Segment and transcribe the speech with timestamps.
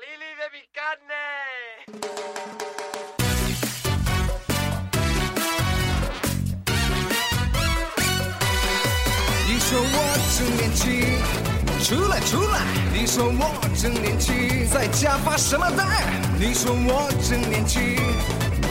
[0.00, 1.12] 丽丽的饼干呢？
[9.46, 9.94] 你说我
[10.38, 11.20] 真年轻，
[11.84, 12.64] 出来出来！
[12.94, 15.84] 你说我真年轻，在家发什么呆？
[16.38, 17.94] 你说我真年轻，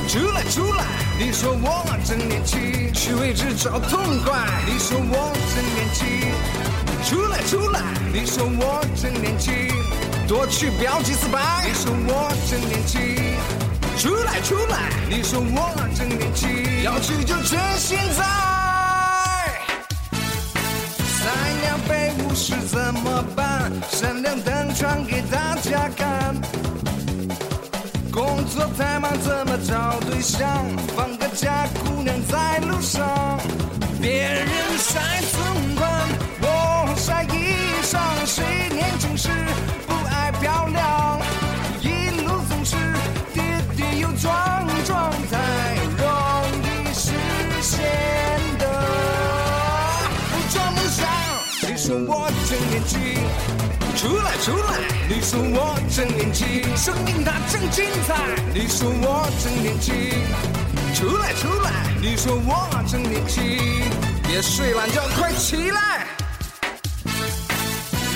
[0.07, 0.83] 出来出来！
[1.19, 4.47] 你说我真年轻，去位置找痛快。
[4.65, 6.33] 你说我真年轻，
[7.05, 7.81] 出来出来！
[8.11, 9.53] 你说我真年轻，
[10.29, 11.65] 多去标几次白。
[11.65, 13.01] 你说我真年轻，
[13.97, 14.91] 出来出来！
[15.09, 18.23] 你说我真年轻，要去就趁现在。
[21.01, 23.71] 三两杯五十怎么办？
[23.89, 26.35] 闪亮登场给大家看。
[28.11, 30.47] 工作太忙怎么找对象？
[30.95, 31.17] 放
[51.89, 52.99] 你说我真年轻，
[53.95, 54.77] 出来出来！
[55.09, 56.45] 你说我真年轻，
[56.77, 58.13] 生命它真精彩。
[58.53, 59.95] 你说我真年轻，
[60.93, 61.71] 出来出来！
[61.99, 63.41] 你说我真年轻，
[64.21, 66.05] 别睡懒觉，快起来！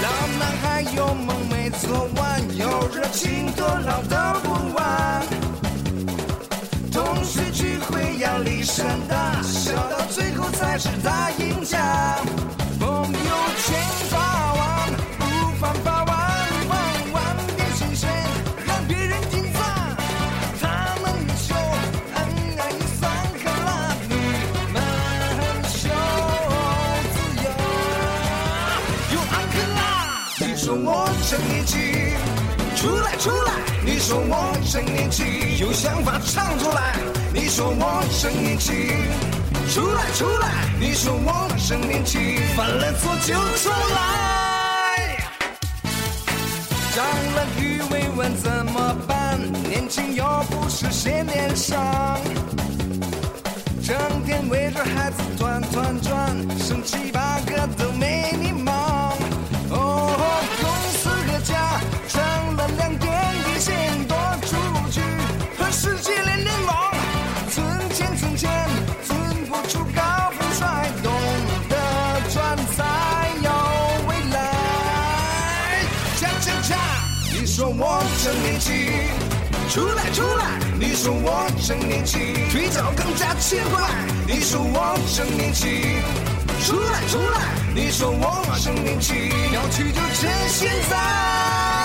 [0.04, 5.26] 老男孩有梦没做完，有热情多老都不晚。
[6.92, 12.20] 同学聚会压力山大，笑到最后才是大赢家。
[31.30, 31.80] 真年轻，
[32.76, 33.54] 出来出来！
[33.86, 35.26] 你说我真年轻，
[35.58, 36.96] 有想法唱出来！
[37.34, 38.76] 你说我真年轻，
[39.74, 40.50] 出来出来！
[40.78, 45.18] 你说我真年轻，犯了错就出来。
[46.94, 49.40] 长了鱼尾纹怎么办？
[49.70, 52.20] 年轻又不是写脸上。
[76.62, 76.78] 恰，
[77.34, 78.74] 你说我真年轻。
[79.70, 80.04] 出来。
[80.14, 80.46] 出来！
[80.80, 82.20] 你说我真年轻，
[82.52, 83.90] 腿脚更加轻快。
[84.28, 85.72] 你说我真年轻，
[86.64, 87.02] 出来。
[87.08, 87.40] 出来！
[87.74, 89.16] 你说我真年轻，
[89.52, 91.83] 要去就趁现在。